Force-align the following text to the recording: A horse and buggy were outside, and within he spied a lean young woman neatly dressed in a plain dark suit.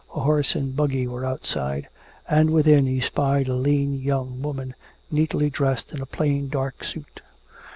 A 0.15 0.21
horse 0.21 0.55
and 0.55 0.75
buggy 0.75 1.05
were 1.05 1.23
outside, 1.23 1.87
and 2.27 2.49
within 2.49 2.87
he 2.87 3.01
spied 3.01 3.47
a 3.47 3.53
lean 3.53 3.93
young 4.01 4.41
woman 4.41 4.73
neatly 5.11 5.51
dressed 5.51 5.93
in 5.93 6.01
a 6.01 6.07
plain 6.07 6.49
dark 6.49 6.83
suit. 6.83 7.21